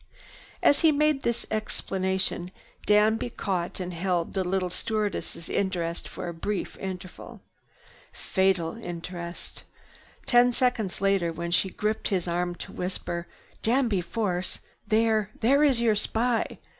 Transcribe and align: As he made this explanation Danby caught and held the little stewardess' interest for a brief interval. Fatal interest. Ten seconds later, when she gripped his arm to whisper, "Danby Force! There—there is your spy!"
As 0.63 0.79
he 0.79 0.91
made 0.91 1.21
this 1.21 1.45
explanation 1.51 2.49
Danby 2.87 3.29
caught 3.29 3.79
and 3.79 3.93
held 3.93 4.33
the 4.33 4.43
little 4.43 4.71
stewardess' 4.71 5.47
interest 5.47 6.07
for 6.07 6.27
a 6.27 6.33
brief 6.33 6.75
interval. 6.79 7.41
Fatal 8.11 8.77
interest. 8.77 9.63
Ten 10.25 10.53
seconds 10.53 11.01
later, 11.01 11.31
when 11.31 11.51
she 11.51 11.69
gripped 11.69 12.07
his 12.07 12.27
arm 12.27 12.55
to 12.55 12.71
whisper, 12.71 13.27
"Danby 13.61 14.01
Force! 14.01 14.61
There—there 14.87 15.63
is 15.63 15.79
your 15.79 15.93
spy!" 15.93 16.57